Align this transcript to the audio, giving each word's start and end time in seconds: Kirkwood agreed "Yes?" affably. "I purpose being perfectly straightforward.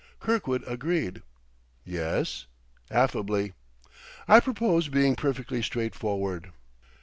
Kirkwood 0.19 0.63
agreed 0.65 1.21
"Yes?" 1.85 2.47
affably. 2.89 3.53
"I 4.27 4.39
purpose 4.39 4.87
being 4.87 5.15
perfectly 5.15 5.61
straightforward. 5.61 6.51